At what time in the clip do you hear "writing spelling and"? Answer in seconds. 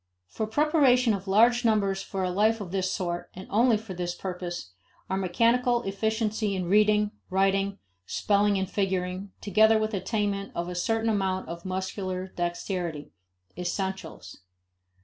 7.29-8.67